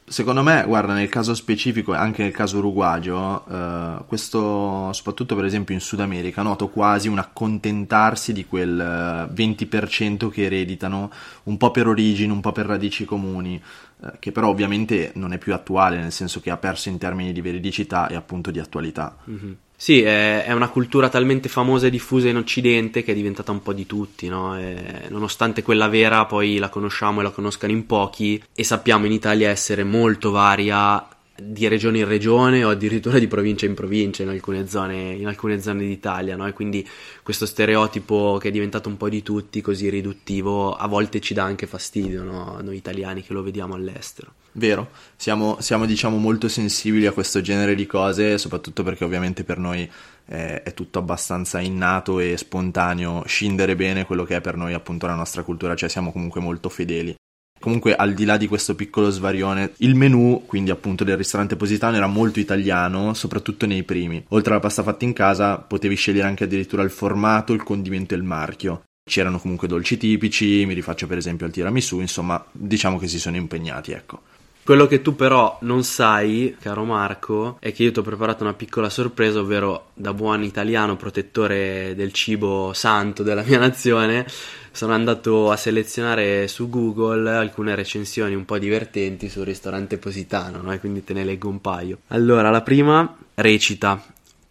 Secondo 0.10 0.42
me, 0.42 0.64
guarda, 0.66 0.94
nel 0.94 1.08
caso 1.08 1.36
specifico 1.36 1.94
e 1.94 1.98
anche 1.98 2.24
nel 2.24 2.32
caso 2.32 2.58
uruguagio, 2.58 3.46
eh, 3.48 4.04
questo, 4.08 4.92
soprattutto 4.92 5.36
per 5.36 5.46
esempio 5.46 5.76
in 5.76 5.82
Sud 5.82 6.00
America, 6.00 6.42
noto 6.42 6.70
quasi 6.70 7.08
un 7.08 7.20
accontentarsi 7.20 8.34
di 8.34 8.48
quel 8.48 8.80
eh, 8.80 9.32
20% 9.32 10.30
che 10.30 10.46
ereditano 10.46 11.12
un 11.44 11.58
po' 11.58 11.70
per 11.70 11.86
origine, 11.86 12.34
un 12.34 12.42
po' 12.42 12.52
per 12.52 12.66
radici 12.66 13.06
comuni, 13.06 13.62
eh, 14.04 14.14
che 14.18 14.32
però 14.32 14.50
ovviamente 14.50 15.12
non 15.14 15.32
è 15.32 15.38
più 15.38 15.54
attuale, 15.54 15.98
nel 15.98 16.12
senso 16.12 16.40
che 16.40 16.50
ha 16.50 16.58
perso 16.58 16.90
in 16.90 16.98
termini 16.98 17.32
di 17.32 17.42
veridicità 17.42 18.08
e 18.08 18.16
appunto 18.16 18.50
di 18.50 18.58
attualità. 18.58 19.16
Mhm. 19.26 19.58
Sì, 19.82 20.02
è, 20.02 20.44
è 20.44 20.52
una 20.52 20.68
cultura 20.68 21.08
talmente 21.08 21.48
famosa 21.48 21.88
e 21.88 21.90
diffusa 21.90 22.28
in 22.28 22.36
Occidente 22.36 23.02
che 23.02 23.14
è 23.14 23.16
diventata 23.16 23.54
un 23.54 23.62
po' 23.62 23.72
di 23.72 23.86
tutti, 23.86 24.28
no? 24.28 24.58
E 24.60 25.06
nonostante 25.08 25.64
quella 25.64 25.88
vera 25.88 26.26
poi 26.26 26.58
la 26.58 26.68
conosciamo 26.68 27.22
e 27.22 27.24
la 27.24 27.30
conoscano 27.30 27.72
in 27.72 27.86
pochi 27.86 28.44
e 28.54 28.64
sappiamo 28.66 29.06
in 29.06 29.14
Italia 29.14 29.50
essere 29.50 29.86
molto 29.86 30.32
varia 30.32 31.08
di 31.42 31.70
regione 31.70 32.00
in 32.00 32.08
regione 32.10 32.66
o 32.66 32.72
addirittura 32.72 33.20
di 33.20 33.28
provincia 33.28 33.66
in 33.66 33.74
provincia 33.74 34.22
in 34.22 34.28
alcune 34.28 34.68
zone, 34.68 35.14
in 35.14 35.28
alcune 35.28 35.62
zone 35.62 35.88
d'Italia, 35.88 36.36
no? 36.36 36.46
E 36.46 36.52
quindi 36.52 36.86
questo 37.24 37.46
stereotipo 37.46 38.38
che 38.38 38.50
è 38.50 38.52
diventato 38.52 38.90
un 38.90 38.98
po' 38.98 39.08
di 39.08 39.24
tutti, 39.24 39.62
così 39.62 39.88
riduttivo, 39.88 40.74
a 40.74 40.88
volte 40.88 41.22
ci 41.22 41.34
dà 41.34 41.46
anche 41.46 41.68
fastidio, 41.68 42.24
no? 42.24 42.60
Noi 42.62 42.76
italiani 42.76 43.24
che 43.24 43.32
lo 43.32 43.42
vediamo 43.42 43.76
all'estero. 43.76 44.34
Vero, 44.60 44.90
siamo, 45.16 45.56
siamo, 45.62 45.86
diciamo 45.86 46.18
molto 46.18 46.50
sensibili 46.50 47.06
a 47.06 47.14
questo 47.14 47.40
genere 47.40 47.76
di 47.76 47.86
cose, 47.86 48.38
soprattutto 48.38 48.84
perché 48.84 49.06
ovviamente 49.06 49.46
per 49.46 49.58
noi 49.58 49.90
è, 50.26 50.64
è, 50.64 50.74
tutto 50.74 51.00
abbastanza 51.00 51.62
innato 51.62 52.20
e 52.20 52.36
spontaneo 52.36 53.24
scindere 53.26 53.78
bene 53.78 54.06
quello 54.06 54.26
che 54.26 54.36
è 54.36 54.42
per 54.42 54.58
noi 54.58 54.74
appunto 54.74 55.08
la 55.08 55.16
nostra 55.16 55.44
cultura, 55.44 55.78
cioè 55.78 55.88
siamo 55.88 56.12
comunque 56.12 56.42
molto 56.42 56.68
fedeli. 56.68 57.16
Comunque, 57.58 57.96
al 57.96 58.14
di 58.14 58.26
là 58.26 58.36
di 58.36 58.48
questo 58.48 58.76
piccolo 58.76 59.10
svarione, 59.10 59.72
il 59.78 59.96
menù, 59.96 60.44
quindi 60.46 60.72
appunto 60.72 61.06
del 61.06 61.16
ristorante 61.16 61.56
Positano, 61.56 61.96
era 61.96 62.08
molto 62.08 62.42
italiano, 62.42 63.14
soprattutto 63.14 63.66
nei 63.66 63.84
primi. 63.84 64.22
Oltre 64.30 64.52
alla 64.52 64.62
pasta 64.62 64.84
fatta 64.84 65.06
in 65.06 65.14
casa, 65.14 65.58
potevi 65.58 65.96
scegliere 65.96 66.28
anche 66.28 66.44
addirittura 66.44 66.84
il 66.84 66.92
formato, 66.92 67.54
il 67.54 67.64
condimento 67.64 68.14
e 68.14 68.18
il 68.18 68.24
marchio. 68.24 68.84
C'erano 69.10 69.40
comunque 69.40 69.68
dolci 69.68 69.98
tipici, 69.98 70.66
mi 70.66 70.74
rifaccio 70.74 71.08
per 71.08 71.18
esempio 71.18 71.46
al 71.46 71.52
tiramisù, 71.52 72.00
insomma, 72.00 72.46
diciamo 72.52 73.00
che 73.00 73.08
si 73.08 73.20
sono 73.20 73.38
impegnati, 73.38 73.92
ecco. 73.92 74.22
Quello 74.70 74.86
che 74.86 75.02
tu 75.02 75.16
però 75.16 75.58
non 75.62 75.84
sai, 75.84 76.56
caro 76.62 76.84
Marco, 76.84 77.58
è 77.60 77.74
che 77.74 77.82
io 77.82 77.92
ti 77.92 77.98
ho 77.98 78.04
preparato 78.04 78.44
una 78.44 78.54
piccola 78.54 78.88
sorpresa, 78.88 79.40
ovvero 79.40 79.88
da 79.96 80.14
buon 80.14 80.44
italiano 80.44 80.96
protettore 80.96 81.96
del 81.96 82.14
cibo 82.14 82.72
santo 82.74 83.24
della 83.24 83.42
mia 83.42 83.58
nazione, 83.58 84.28
sono 84.70 84.94
andato 84.94 85.50
a 85.50 85.56
selezionare 85.56 86.48
su 86.48 86.70
Google 86.70 87.32
alcune 87.32 87.74
recensioni 87.74 88.36
un 88.36 88.46
po' 88.46 88.60
divertenti 88.60 89.28
sul 89.28 89.46
ristorante 89.46 89.98
Positano, 89.98 90.62
no? 90.62 90.72
e 90.72 90.80
quindi 90.80 91.04
te 91.04 91.14
ne 91.14 91.24
leggo 91.24 91.50
un 91.50 91.62
paio. 91.62 92.02
Allora, 92.10 92.52
la 92.52 92.62
prima 92.62 93.18
recita: 93.34 94.00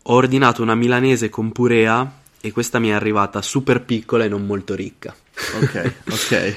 Ho 0.02 0.14
ordinato 0.14 0.62
una 0.62 0.74
milanese 0.74 1.28
con 1.28 1.52
purea 1.52 2.12
e 2.40 2.50
questa 2.50 2.80
mi 2.80 2.88
è 2.88 2.92
arrivata 2.92 3.40
super 3.40 3.84
piccola 3.84 4.24
e 4.24 4.28
non 4.28 4.44
molto 4.44 4.74
ricca. 4.74 5.14
Ok, 5.62 5.92
ok. 6.10 6.56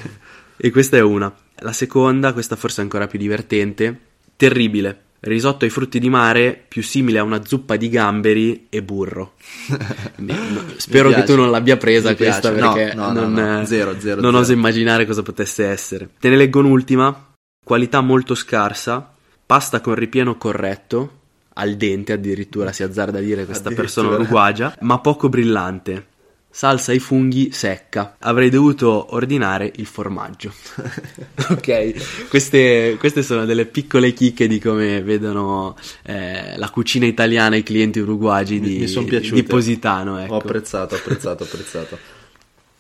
e 0.58 0.72
questa 0.72 0.98
è 0.98 1.02
una. 1.02 1.32
La 1.62 1.74
seconda, 1.74 2.34
questa 2.34 2.56
forse 2.56 2.82
è 2.82 2.84
ancora 2.84 3.08
più 3.08 3.20
divertente, 3.20 4.00
terribile. 4.36 5.02
Risotto 5.22 5.66
ai 5.66 5.70
frutti 5.72 6.00
di 6.00 6.10
mare 6.10 6.60
più 6.68 6.82
simile 6.82 7.20
a 7.20 7.24
una 7.24 7.46
zuppa 7.46 7.76
di 7.76 7.90
gamberi 7.90 8.66
e 8.70 8.82
burro. 8.82 9.34
No, 10.22 10.36
spero 10.78 11.10
che 11.10 11.24
tu 11.24 11.36
non 11.36 11.50
l'abbia 11.50 11.78
presa 11.78 12.10
Mi 12.10 12.16
questa 12.16 12.52
piace. 12.52 12.74
perché 12.74 12.96
No, 12.96 13.12
no, 13.12 13.22
non, 13.22 13.34
no, 13.34 13.58
no. 13.60 13.66
Zero, 13.66 14.00
zero, 14.00 14.22
non 14.22 14.32
zero. 14.32 14.38
oso 14.44 14.52
immaginare 14.54 15.06
cosa 15.06 15.24
potesse 15.24 15.66
essere. 15.66 16.10
Te 16.20 16.30
ne 16.30 16.36
leggo 16.38 16.60
un'ultima. 16.60 17.34
Qualità 17.64 18.02
molto 18.02 18.34
scarsa, 18.36 19.14
pasta 19.46 19.82
con 19.82 19.94
ripieno 19.96 20.38
corretto, 20.38 21.20
al 21.54 21.76
dente 21.76 22.14
addirittura 22.14 22.72
si 22.72 22.82
azzarda 22.84 23.20
a 23.20 23.22
dire 23.22 23.46
questa 23.46 23.70
persona 23.72 24.10
uruguagia, 24.10 24.76
ma 24.82 25.00
poco 25.00 25.30
brillante. 25.30 26.08
Salsa 26.52 26.92
ai 26.92 27.00
funghi 27.00 27.52
secca. 27.52 28.18
Avrei 28.20 28.50
dovuto 28.50 29.16
ordinare 29.16 29.72
il 29.78 29.86
formaggio. 29.86 30.54
ok, 31.50 32.28
queste, 32.28 32.98
queste 33.00 33.24
sono 33.24 33.46
delle 33.46 33.66
piccole 33.66 34.12
chicche 34.14 34.48
di 34.48 34.60
come 34.60 35.02
vedono 35.02 35.78
eh, 36.04 36.58
la 36.58 36.70
cucina 36.70 37.06
italiana 37.06 37.56
i 37.56 37.64
clienti 37.64 38.00
uruguagi 38.00 38.60
Mi- 38.60 38.68
di, 38.68 38.94
mi 38.94 39.06
piaciute. 39.06 39.36
di 39.36 39.44
Positano. 39.44 40.20
Ecco. 40.20 40.34
Ho 40.34 40.38
apprezzato, 40.38 40.96
apprezzato, 40.96 41.44
apprezzato. 41.44 41.98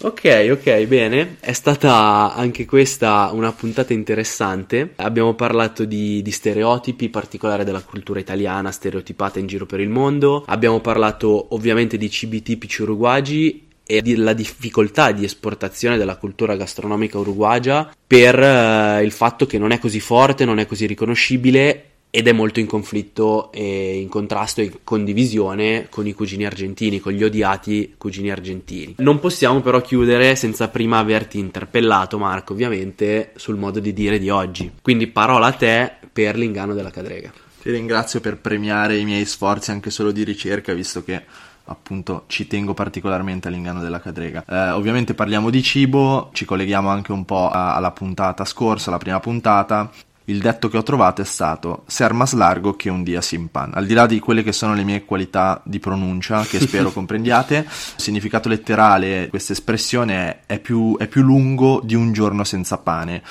Ok, 0.03 0.47
ok, 0.51 0.85
bene. 0.87 1.37
È 1.39 1.53
stata 1.53 2.33
anche 2.33 2.65
questa 2.65 3.29
una 3.33 3.51
puntata 3.51 3.93
interessante. 3.93 4.93
Abbiamo 4.95 5.35
parlato 5.35 5.85
di, 5.85 6.23
di 6.23 6.31
stereotipi, 6.31 7.05
in 7.05 7.11
particolare 7.11 7.63
della 7.63 7.83
cultura 7.83 8.19
italiana 8.19 8.71
stereotipata 8.71 9.37
in 9.37 9.45
giro 9.45 9.67
per 9.67 9.79
il 9.79 9.89
mondo. 9.89 10.43
Abbiamo 10.47 10.79
parlato 10.79 11.53
ovviamente 11.53 11.97
di 11.97 12.09
cibi 12.09 12.41
tipici 12.41 12.81
uruguagi 12.81 13.67
e 13.85 14.01
della 14.01 14.33
difficoltà 14.33 15.11
di 15.11 15.23
esportazione 15.23 15.97
della 15.97 16.15
cultura 16.15 16.55
gastronomica 16.55 17.19
uruguagia 17.19 17.93
per 18.07 18.39
eh, 18.39 19.03
il 19.03 19.11
fatto 19.11 19.45
che 19.45 19.59
non 19.59 19.71
è 19.71 19.77
così 19.77 19.99
forte, 19.99 20.45
non 20.45 20.57
è 20.57 20.65
così 20.65 20.87
riconoscibile 20.87 21.90
ed 22.13 22.27
è 22.27 22.33
molto 22.33 22.59
in 22.59 22.67
conflitto 22.67 23.51
e 23.53 23.97
in 23.97 24.09
contrasto 24.09 24.59
e 24.59 24.65
in 24.65 24.71
condivisione 24.83 25.87
con 25.89 26.05
i 26.05 26.13
cugini 26.13 26.45
argentini, 26.45 26.99
con 26.99 27.13
gli 27.13 27.23
odiati 27.23 27.95
cugini 27.97 28.29
argentini. 28.29 28.95
Non 28.97 29.19
possiamo 29.19 29.61
però 29.61 29.79
chiudere 29.81 30.35
senza 30.35 30.67
prima 30.67 30.97
averti 30.97 31.39
interpellato, 31.39 32.17
Marco, 32.19 32.51
ovviamente, 32.51 33.31
sul 33.37 33.55
modo 33.55 33.79
di 33.79 33.93
dire 33.93 34.19
di 34.19 34.29
oggi. 34.29 34.69
Quindi 34.81 35.07
parola 35.07 35.47
a 35.47 35.53
te 35.53 35.89
per 36.11 36.35
l'inganno 36.35 36.73
della 36.73 36.91
cadrega. 36.91 37.31
Ti 37.61 37.71
ringrazio 37.71 38.19
per 38.19 38.39
premiare 38.39 38.97
i 38.97 39.05
miei 39.05 39.23
sforzi 39.23 39.71
anche 39.71 39.89
solo 39.89 40.11
di 40.11 40.23
ricerca, 40.23 40.73
visto 40.73 41.03
che 41.05 41.23
appunto 41.63 42.23
ci 42.27 42.47
tengo 42.47 42.73
particolarmente 42.73 43.47
all'inganno 43.47 43.81
della 43.81 44.01
cadrega. 44.01 44.43
Eh, 44.45 44.71
ovviamente 44.71 45.13
parliamo 45.13 45.49
di 45.49 45.63
cibo, 45.63 46.29
ci 46.33 46.43
colleghiamo 46.43 46.89
anche 46.89 47.13
un 47.13 47.23
po' 47.23 47.49
alla 47.49 47.91
puntata 47.91 48.43
scorsa, 48.43 48.91
la 48.91 48.97
prima 48.97 49.19
puntata. 49.21 49.89
Il 50.31 50.39
detto 50.39 50.69
che 50.69 50.77
ho 50.77 50.83
trovato 50.83 51.21
è 51.21 51.25
stato 51.25 51.83
ser 51.87 52.13
más 52.13 52.33
largo 52.33 52.75
che 52.75 52.89
un 52.89 53.03
dia 53.03 53.21
sin 53.21 53.51
pan. 53.51 53.71
Al 53.73 53.85
di 53.85 53.93
là 53.93 54.05
di 54.05 54.19
quelle 54.19 54.43
che 54.43 54.53
sono 54.53 54.73
le 54.73 54.83
mie 54.83 55.03
qualità 55.03 55.61
di 55.65 55.79
pronuncia, 55.79 56.43
che 56.43 56.59
spero 56.61 56.91
comprendiate, 56.91 57.57
il 57.57 57.65
significato 57.97 58.49
letterale 58.49 59.23
di 59.25 59.29
questa 59.29 59.53
espressione 59.53 60.41
è, 60.45 60.53
è, 60.53 60.59
più, 60.59 60.97
è 60.97 61.07
più 61.07 61.21
lungo 61.21 61.81
di 61.83 61.95
un 61.95 62.13
giorno 62.13 62.43
senza 62.43 62.77
pane. 62.77 63.21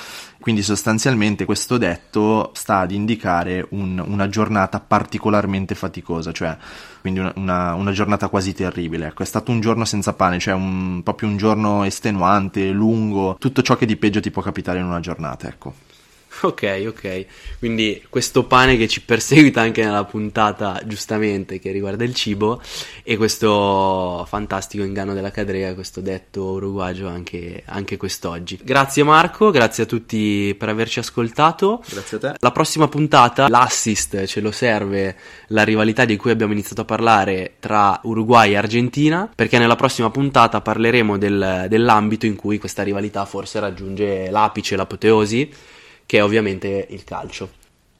Quindi 0.40 0.62
sostanzialmente 0.62 1.44
questo 1.44 1.76
detto 1.76 2.50
sta 2.54 2.78
ad 2.78 2.92
indicare 2.92 3.66
un, 3.70 4.02
una 4.06 4.26
giornata 4.28 4.80
particolarmente 4.80 5.74
faticosa, 5.74 6.32
cioè 6.32 6.56
quindi 7.02 7.20
una, 7.20 7.32
una, 7.36 7.74
una, 7.74 7.92
giornata 7.92 8.28
quasi 8.28 8.54
terribile. 8.54 9.08
Ecco, 9.08 9.22
è 9.22 9.26
stato 9.26 9.50
un 9.50 9.60
giorno 9.60 9.84
senza 9.84 10.14
pane, 10.14 10.38
cioè 10.38 10.54
un, 10.54 11.02
proprio 11.02 11.28
un 11.28 11.36
giorno 11.36 11.84
estenuante, 11.84 12.70
lungo, 12.70 13.36
tutto 13.38 13.60
ciò 13.60 13.76
che 13.76 13.84
di 13.84 13.96
peggio 13.96 14.20
ti 14.20 14.30
può 14.30 14.40
capitare 14.40 14.78
in 14.78 14.86
una 14.86 15.00
giornata, 15.00 15.46
ecco. 15.46 15.74
Ok, 16.42 16.84
ok. 16.86 17.26
Quindi 17.58 18.02
questo 18.08 18.44
pane 18.44 18.76
che 18.76 18.88
ci 18.88 19.02
perseguita 19.02 19.60
anche 19.60 19.84
nella 19.84 20.04
puntata, 20.04 20.80
giustamente, 20.86 21.58
che 21.58 21.70
riguarda 21.70 22.04
il 22.04 22.14
cibo, 22.14 22.62
e 23.02 23.16
questo 23.16 24.24
fantastico 24.28 24.84
inganno 24.84 25.12
della 25.12 25.30
cadrea, 25.30 25.74
questo 25.74 26.00
detto 26.00 26.44
uruguagio 26.44 27.08
anche, 27.08 27.62
anche 27.66 27.96
quest'oggi. 27.96 28.58
Grazie 28.62 29.02
Marco, 29.02 29.50
grazie 29.50 29.82
a 29.82 29.86
tutti 29.86 30.54
per 30.58 30.68
averci 30.68 31.00
ascoltato. 31.00 31.82
Grazie 31.86 32.16
a 32.16 32.20
te. 32.20 32.34
La 32.38 32.52
prossima 32.52 32.88
puntata, 32.88 33.48
l'assist 33.48 34.24
ce 34.24 34.40
lo 34.40 34.52
serve 34.52 35.16
la 35.48 35.62
rivalità 35.64 36.04
di 36.04 36.16
cui 36.16 36.30
abbiamo 36.30 36.52
iniziato 36.52 36.82
a 36.82 36.86
parlare 36.86 37.56
tra 37.60 38.00
Uruguay 38.04 38.52
e 38.52 38.56
Argentina, 38.56 39.30
perché 39.34 39.58
nella 39.58 39.76
prossima 39.76 40.10
puntata 40.10 40.60
parleremo 40.60 41.18
del, 41.18 41.66
dell'ambito 41.68 42.24
in 42.26 42.36
cui 42.36 42.58
questa 42.58 42.82
rivalità 42.82 43.24
forse 43.26 43.60
raggiunge 43.60 44.30
l'apice, 44.30 44.76
l'apoteosi 44.76 45.78
che 46.10 46.18
è 46.18 46.24
ovviamente 46.24 46.88
il 46.90 47.04
calcio. 47.04 47.52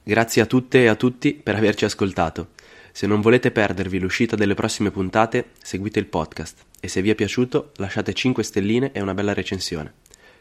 Grazie 0.03 0.41
a 0.41 0.45
tutte 0.45 0.81
e 0.81 0.87
a 0.87 0.95
tutti 0.95 1.33
per 1.33 1.55
averci 1.55 1.85
ascoltato. 1.85 2.49
Se 2.91 3.07
non 3.07 3.21
volete 3.21 3.51
perdervi 3.51 3.99
l'uscita 3.99 4.35
delle 4.35 4.53
prossime 4.53 4.91
puntate, 4.91 5.51
seguite 5.61 5.99
il 5.99 6.07
podcast 6.07 6.65
e 6.81 6.89
se 6.89 7.01
vi 7.01 7.09
è 7.09 7.15
piaciuto 7.15 7.71
lasciate 7.77 8.13
5 8.13 8.43
stelline 8.43 8.91
e 8.91 8.99
una 8.99 9.13
bella 9.13 9.33
recensione. 9.33 9.93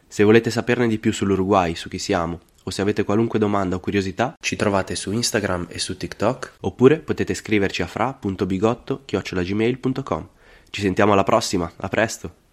Se 0.09 0.25
volete 0.25 0.51
saperne 0.51 0.89
di 0.89 0.99
più 0.99 1.13
sull'Uruguay, 1.13 1.77
su 1.77 1.89
chi 1.89 2.01
siamo, 2.01 2.41
o 2.65 2.71
se 2.73 2.83
avete 2.83 3.05
qualunque 3.05 3.39
domanda 3.39 3.77
o 3.77 3.81
curiosità, 3.81 4.35
ci 4.41 4.57
trovate 4.57 4.97
su 4.97 5.13
Instagram 5.13 5.67
e 5.69 5.79
su 5.79 5.97
TikTok, 5.97 6.55
oppure 6.63 6.99
potete 6.99 7.35
scriverci 7.35 7.83
a 7.83 7.87
fra.bigotto.gmail.com. 7.87 10.29
Ci 10.71 10.81
sentiamo 10.81 11.13
alla 11.13 11.23
prossima, 11.23 11.73
a 11.77 11.89
presto! 11.89 12.50